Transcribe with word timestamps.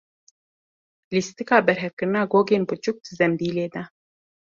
Lîstika 1.13 1.57
berhevkirina 1.67 2.21
gogên 2.31 2.63
biçûk 2.67 2.97
di 3.05 3.11
zembîlê 3.19 3.67
de. 3.73 3.83